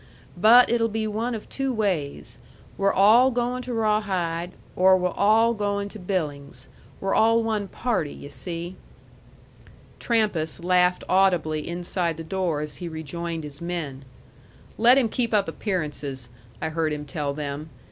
[0.35, 2.39] But it'll be one of two ways,
[2.75, 6.67] we're all goin' to Rawhide, or we're all goin' to Billings.
[6.99, 8.77] We're all one party, yu' see."
[9.99, 14.03] Trampas laughed audibly inside the door as he rejoined his men.
[14.75, 16.29] "Let him keep up appearances,"
[16.63, 17.69] I heard him tell them.